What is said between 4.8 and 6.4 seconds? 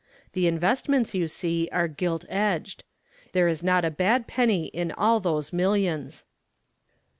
all those millions."